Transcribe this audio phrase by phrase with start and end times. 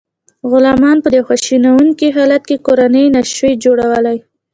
[0.51, 4.17] غلامانو په دې خواشینونکي حالت کې کورنۍ نشوای جوړولی.